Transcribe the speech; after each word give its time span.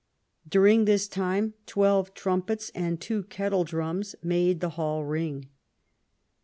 During 0.49 0.85
this 0.85 1.07
time 1.07 1.53
twelve 1.67 2.15
trumpets 2.15 2.71
and 2.73 2.99
two 2.99 3.21
kettle 3.21 3.63
drums 3.65 4.15
made 4.23 4.59
the 4.59 4.69
hall 4.71 5.05
ring. 5.05 5.49